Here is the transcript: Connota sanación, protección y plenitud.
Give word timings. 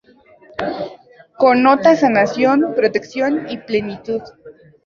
Connota 1.37 1.95
sanación, 1.95 2.73
protección 2.75 3.45
y 3.51 3.57
plenitud. 3.59 4.21